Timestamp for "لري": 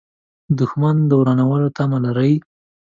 2.05-2.33